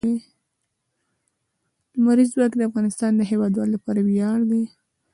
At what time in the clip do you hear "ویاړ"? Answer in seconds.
4.03-4.39